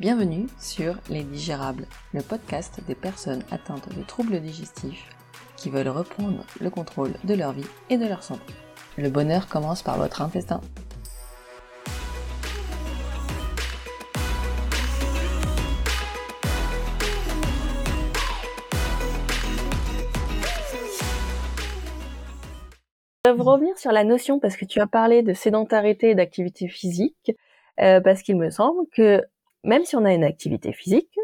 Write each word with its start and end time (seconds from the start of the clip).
Bienvenue 0.00 0.46
sur 0.58 0.94
Les 1.10 1.24
Digérables, 1.24 1.84
le 2.14 2.22
podcast 2.22 2.80
des 2.86 2.94
personnes 2.94 3.42
atteintes 3.50 3.94
de 3.94 4.02
troubles 4.02 4.40
digestifs 4.40 5.10
qui 5.58 5.68
veulent 5.68 5.90
reprendre 5.90 6.42
le 6.58 6.70
contrôle 6.70 7.12
de 7.22 7.34
leur 7.34 7.52
vie 7.52 7.66
et 7.90 7.98
de 7.98 8.06
leur 8.06 8.22
santé. 8.22 8.54
Le 8.96 9.10
bonheur 9.10 9.46
commence 9.46 9.82
par 9.82 9.98
votre 9.98 10.22
intestin. 10.22 10.62
Je 23.26 23.32
vais 23.32 23.42
revenir 23.42 23.76
sur 23.76 23.92
la 23.92 24.04
notion 24.04 24.40
parce 24.40 24.56
que 24.56 24.64
tu 24.64 24.80
as 24.80 24.86
parlé 24.86 25.22
de 25.22 25.34
sédentarité 25.34 26.08
et 26.08 26.14
d'activité 26.14 26.68
physique, 26.68 27.32
euh, 27.80 28.00
parce 28.00 28.22
qu'il 28.22 28.38
me 28.38 28.48
semble 28.48 28.86
que 28.96 29.22
même 29.64 29.84
si 29.84 29.96
on 29.96 30.04
a 30.04 30.12
une 30.12 30.24
activité 30.24 30.72
physique, 30.72 31.14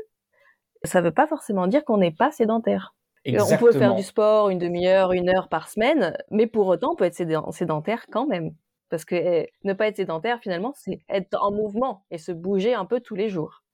ça 0.85 1.01
ne 1.01 1.07
veut 1.07 1.15
pas 1.15 1.27
forcément 1.27 1.67
dire 1.67 1.85
qu'on 1.85 1.99
n'est 1.99 2.13
pas 2.13 2.31
sédentaire. 2.31 2.95
Exactement. 3.25 3.59
On 3.69 3.73
peut 3.73 3.79
faire 3.79 3.95
du 3.95 4.03
sport 4.03 4.51
une 4.51 4.59
demi-heure, 4.59 5.13
une 5.13 5.29
heure 5.29 5.49
par 5.49 5.69
semaine, 5.69 6.17
mais 6.31 6.47
pour 6.47 6.67
autant, 6.69 6.93
on 6.93 6.97
peut 6.97 7.05
être 7.05 7.15
sédentaire 7.15 8.07
quand 8.11 8.27
même. 8.27 8.55
Parce 8.89 9.05
que 9.05 9.17
eh, 9.17 9.53
ne 9.65 9.73
pas 9.73 9.89
être 9.89 9.97
sédentaire, 9.97 10.39
finalement, 10.41 10.73
c'est 10.77 11.01
être 11.09 11.37
en 11.43 11.51
mouvement 11.51 12.05
et 12.11 12.19
se 12.19 12.31
bouger 12.31 12.75
un 12.75 12.85
peu 12.85 13.01
tous 13.01 13.17
les 13.17 13.29
jours. 13.29 13.65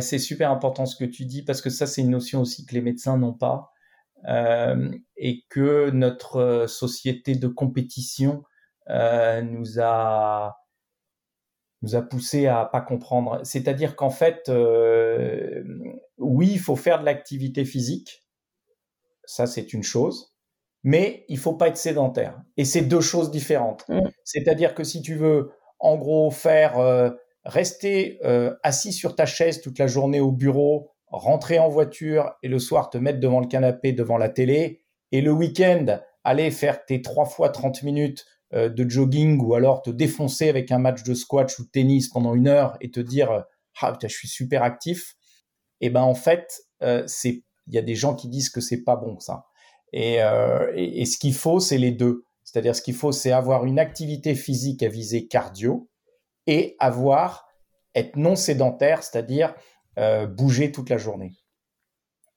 c'est 0.00 0.18
super 0.18 0.50
important 0.50 0.84
ce 0.84 0.96
que 0.96 1.04
tu 1.04 1.26
dis, 1.26 1.44
parce 1.44 1.60
que 1.60 1.70
ça, 1.70 1.86
c'est 1.86 2.00
une 2.00 2.10
notion 2.10 2.40
aussi 2.40 2.66
que 2.66 2.74
les 2.74 2.80
médecins 2.80 3.16
n'ont 3.16 3.34
pas. 3.34 3.70
Euh, 4.26 4.90
et 5.18 5.44
que 5.50 5.90
notre 5.90 6.64
société 6.66 7.34
de 7.34 7.46
compétition 7.46 8.42
euh, 8.88 9.42
nous 9.42 9.80
a 9.80 10.56
nous 11.82 11.96
a 11.96 12.02
poussé 12.02 12.46
à 12.46 12.64
pas 12.64 12.80
comprendre. 12.80 13.40
C'est-à-dire 13.44 13.96
qu'en 13.96 14.10
fait, 14.10 14.48
euh, 14.48 15.62
oui, 16.18 16.50
il 16.52 16.58
faut 16.58 16.76
faire 16.76 17.00
de 17.00 17.04
l'activité 17.04 17.64
physique, 17.64 18.24
ça 19.24 19.46
c'est 19.46 19.72
une 19.72 19.82
chose, 19.82 20.34
mais 20.82 21.24
il 21.28 21.38
faut 21.38 21.54
pas 21.54 21.68
être 21.68 21.76
sédentaire. 21.76 22.40
Et 22.56 22.64
c'est 22.64 22.82
deux 22.82 23.00
choses 23.00 23.30
différentes. 23.30 23.84
Mm. 23.88 24.08
C'est-à-dire 24.24 24.74
que 24.74 24.84
si 24.84 25.02
tu 25.02 25.14
veux, 25.14 25.50
en 25.78 25.96
gros, 25.96 26.30
faire 26.30 26.78
euh, 26.78 27.10
rester 27.44 28.18
euh, 28.24 28.54
assis 28.62 28.92
sur 28.92 29.16
ta 29.16 29.26
chaise 29.26 29.60
toute 29.60 29.78
la 29.78 29.86
journée 29.86 30.20
au 30.20 30.32
bureau, 30.32 30.90
rentrer 31.08 31.58
en 31.58 31.68
voiture 31.68 32.32
et 32.42 32.48
le 32.48 32.58
soir 32.58 32.90
te 32.90 32.98
mettre 32.98 33.20
devant 33.20 33.40
le 33.40 33.46
canapé, 33.46 33.92
devant 33.92 34.18
la 34.18 34.28
télé, 34.28 34.82
et 35.12 35.20
le 35.20 35.32
week-end 35.32 36.00
aller 36.24 36.50
faire 36.50 36.84
tes 36.86 37.02
trois 37.02 37.26
fois 37.26 37.50
30 37.50 37.82
minutes 37.82 38.24
de 38.54 38.88
jogging 38.88 39.40
ou 39.40 39.54
alors 39.54 39.82
te 39.82 39.90
défoncer 39.90 40.48
avec 40.48 40.70
un 40.72 40.78
match 40.78 41.02
de 41.02 41.14
squash 41.14 41.58
ou 41.58 41.64
de 41.64 41.70
tennis 41.70 42.08
pendant 42.08 42.34
une 42.34 42.48
heure 42.48 42.76
et 42.80 42.90
te 42.90 43.00
dire 43.00 43.30
euh, 43.30 43.40
ah 43.80 43.92
putain, 43.92 44.08
je 44.08 44.14
suis 44.14 44.28
super 44.28 44.62
actif, 44.62 45.16
et 45.80 45.86
eh 45.86 45.90
ben 45.90 46.02
en 46.02 46.14
fait 46.14 46.62
euh, 46.82 47.02
c'est 47.06 47.42
il 47.66 47.74
y 47.74 47.78
a 47.78 47.82
des 47.82 47.94
gens 47.94 48.14
qui 48.14 48.28
disent 48.28 48.50
que 48.50 48.60
c'est 48.60 48.82
pas 48.84 48.96
bon 48.96 49.18
ça. 49.18 49.46
Et, 49.92 50.16
et, 50.74 51.00
et 51.00 51.04
ce 51.06 51.18
qu'il 51.18 51.34
faut 51.34 51.60
c'est 51.60 51.78
les 51.78 51.92
deux. 51.92 52.24
C'est-à-dire 52.42 52.76
ce 52.76 52.82
qu'il 52.82 52.94
faut 52.94 53.12
c'est 53.12 53.32
avoir 53.32 53.64
une 53.64 53.78
activité 53.78 54.34
physique 54.34 54.82
à 54.82 54.88
viser 54.88 55.26
cardio 55.28 55.88
et 56.46 56.76
avoir 56.78 57.46
être 57.94 58.16
non 58.16 58.36
sédentaire, 58.36 59.02
c'est-à-dire 59.02 59.54
euh, 59.98 60.26
bouger 60.26 60.72
toute 60.72 60.90
la 60.90 60.98
journée. 60.98 61.32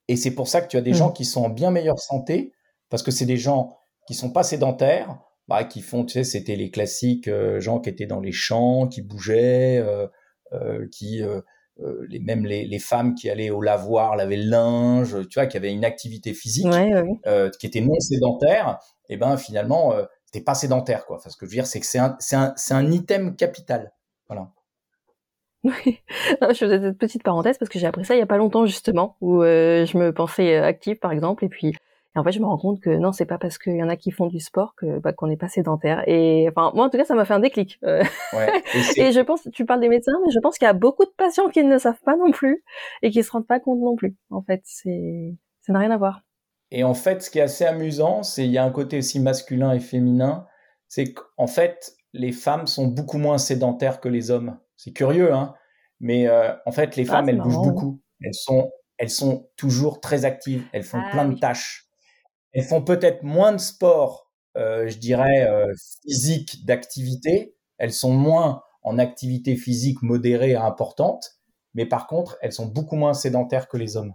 Et 0.07 0.15
c'est 0.15 0.31
pour 0.31 0.47
ça 0.47 0.61
que 0.61 0.67
tu 0.67 0.77
as 0.77 0.81
des 0.81 0.93
gens 0.93 1.11
qui 1.11 1.25
sont 1.25 1.45
en 1.45 1.49
bien 1.49 1.71
meilleure 1.71 1.99
santé, 1.99 2.53
parce 2.89 3.03
que 3.03 3.11
c'est 3.11 3.25
des 3.25 3.37
gens 3.37 3.77
qui 4.07 4.13
sont 4.13 4.31
pas 4.31 4.43
sédentaires, 4.43 5.19
bah, 5.47 5.63
qui 5.63 5.81
font, 5.81 6.05
tu 6.05 6.13
sais, 6.13 6.23
c'était 6.23 6.55
les 6.55 6.71
classiques 6.71 7.27
euh, 7.27 7.59
gens 7.59 7.79
qui 7.79 7.89
étaient 7.89 8.05
dans 8.05 8.19
les 8.19 8.31
champs, 8.31 8.87
qui 8.87 9.01
bougeaient, 9.01 9.77
euh, 9.77 10.07
euh 10.53 10.87
qui 10.91 11.23
euh, 11.23 11.41
les, 12.09 12.19
même 12.19 12.45
les, 12.45 12.65
les, 12.65 12.79
femmes 12.79 13.13
qui 13.13 13.29
allaient 13.29 13.51
au 13.51 13.61
lavoir, 13.61 14.15
lavaient 14.15 14.37
le 14.37 14.49
linge, 14.49 15.15
tu 15.29 15.39
vois, 15.39 15.45
qui 15.45 15.57
avaient 15.57 15.71
une 15.71 15.85
activité 15.85 16.33
physique, 16.33 16.67
qui 17.59 17.67
était 17.67 17.81
non 17.81 17.99
sédentaire. 17.99 18.79
Et 19.09 19.17
ben 19.17 19.37
finalement, 19.37 19.93
c'était 20.25 20.43
pas 20.43 20.55
sédentaire, 20.55 21.05
quoi. 21.05 21.17
Enfin, 21.17 21.29
ce 21.29 21.37
que 21.37 21.45
je 21.45 21.51
veux 21.51 21.55
dire, 21.55 21.67
c'est 21.67 21.79
que 21.79 21.85
c'est 21.85 21.99
un, 21.99 22.15
c'est 22.19 22.35
un, 22.35 22.53
c'est 22.57 22.73
un 22.73 22.91
item 22.91 23.35
capital. 23.35 23.93
Voilà. 24.27 24.51
Oui, 25.63 25.99
je 26.41 26.57
faisais 26.57 26.79
cette 26.79 26.97
petite 26.97 27.23
parenthèse 27.23 27.57
parce 27.57 27.69
que 27.69 27.79
j'ai 27.79 27.87
appris 27.87 28.05
ça 28.05 28.15
il 28.15 28.19
y 28.19 28.21
a 28.21 28.27
pas 28.27 28.37
longtemps 28.37 28.65
justement, 28.65 29.17
où 29.21 29.43
euh, 29.43 29.85
je 29.85 29.97
me 29.97 30.13
pensais 30.13 30.57
euh, 30.57 30.63
active 30.63 30.97
par 30.97 31.11
exemple, 31.11 31.45
et 31.45 31.49
puis 31.49 31.73
en 32.17 32.23
fait 32.23 32.31
je 32.31 32.39
me 32.39 32.45
rends 32.45 32.57
compte 32.57 32.79
que 32.79 32.89
non, 32.89 33.11
c'est 33.11 33.25
pas 33.25 33.37
parce 33.37 33.57
qu'il 33.57 33.75
y 33.75 33.83
en 33.83 33.89
a 33.89 33.95
qui 33.95 34.11
font 34.11 34.27
du 34.27 34.39
sport 34.39 34.75
que 34.75 34.99
bah, 34.99 35.13
qu'on 35.13 35.27
n'est 35.27 35.37
pas 35.37 35.47
sédentaire. 35.47 36.03
Et 36.07 36.47
enfin 36.49 36.71
moi 36.73 36.85
en 36.85 36.89
tout 36.89 36.97
cas 36.97 37.05
ça 37.05 37.15
m'a 37.15 37.25
fait 37.25 37.33
un 37.33 37.39
déclic. 37.39 37.79
Euh. 37.83 38.03
Ouais, 38.33 38.63
et, 38.97 39.11
je 39.11 39.21
pense, 39.21 39.47
tu 39.53 39.65
parles 39.65 39.81
des 39.81 39.89
médecins, 39.89 40.17
mais 40.25 40.31
je 40.31 40.39
pense 40.39 40.57
qu'il 40.57 40.65
y 40.65 40.69
a 40.69 40.73
beaucoup 40.73 41.05
de 41.05 41.13
patients 41.17 41.49
qui 41.49 41.63
ne 41.63 41.77
savent 41.77 42.01
pas 42.03 42.15
non 42.15 42.31
plus 42.31 42.63
et 43.01 43.11
qui 43.11 43.23
se 43.23 43.31
rendent 43.31 43.47
pas 43.47 43.59
compte 43.59 43.79
non 43.79 43.95
plus. 43.95 44.15
En 44.29 44.41
fait, 44.41 44.61
c'est 44.63 45.35
ça 45.61 45.73
n'a 45.73 45.79
rien 45.79 45.91
à 45.91 45.97
voir. 45.97 46.21
Et 46.71 46.83
en 46.83 46.93
fait, 46.93 47.21
ce 47.21 47.29
qui 47.29 47.39
est 47.39 47.43
assez 47.43 47.65
amusant, 47.65 48.23
c'est 48.23 48.45
il 48.45 48.51
y 48.51 48.57
a 48.57 48.63
un 48.63 48.71
côté 48.71 48.97
aussi 48.97 49.19
masculin 49.19 49.73
et 49.73 49.79
féminin, 49.79 50.47
c'est 50.87 51.13
qu'en 51.13 51.47
fait 51.47 51.93
les 52.13 52.31
femmes 52.31 52.67
sont 52.67 52.87
beaucoup 52.87 53.17
moins 53.17 53.37
sédentaires 53.37 53.99
que 53.99 54.09
les 54.09 54.31
hommes. 54.31 54.57
C'est 54.75 54.91
curieux, 54.91 55.33
hein 55.33 55.53
mais 55.99 56.27
euh, 56.27 56.53
en 56.65 56.71
fait, 56.71 56.95
les 56.95 57.09
ah, 57.09 57.13
femmes, 57.13 57.29
elles 57.29 57.41
bougent 57.41 57.61
beaucoup. 57.61 58.01
Elles 58.21 58.33
sont, 58.33 58.71
elles 58.97 59.09
sont 59.09 59.49
toujours 59.55 60.01
très 60.01 60.25
actives. 60.25 60.63
Elles 60.71 60.83
font 60.83 61.01
ah 61.03 61.09
plein 61.11 61.25
de 61.25 61.37
tâches. 61.37 61.86
Elles 62.53 62.63
font 62.63 62.81
peut-être 62.81 63.23
moins 63.23 63.51
de 63.51 63.57
sport, 63.57 64.31
euh, 64.57 64.87
je 64.87 64.97
dirais, 64.97 65.47
euh, 65.47 65.71
physique 66.03 66.65
d'activité. 66.65 67.55
Elles 67.77 67.93
sont 67.93 68.13
moins 68.13 68.63
en 68.83 68.97
activité 68.97 69.55
physique 69.55 70.01
modérée 70.01 70.51
et 70.51 70.55
importante. 70.55 71.39
Mais 71.73 71.85
par 71.85 72.07
contre, 72.07 72.37
elles 72.41 72.53
sont 72.53 72.65
beaucoup 72.65 72.95
moins 72.95 73.13
sédentaires 73.13 73.67
que 73.67 73.77
les 73.77 73.97
hommes. 73.97 74.13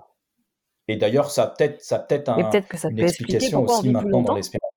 Et 0.88 0.96
d'ailleurs, 0.96 1.30
ça 1.30 1.46
peut-être, 1.46 1.80
ça 1.80 1.98
peut-être 1.98 2.28
un, 2.28 2.50
une 2.90 3.00
explication 3.00 3.64
aussi 3.64 3.88
maintenant 3.88 4.22
dans 4.22 4.34
l'espérance. 4.34 4.72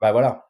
Bah 0.00 0.10
voilà. 0.10 0.48